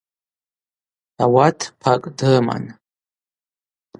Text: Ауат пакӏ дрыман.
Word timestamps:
Ауат 1.23 1.59
пакӏ 1.81 2.05
дрыман. 2.17 2.63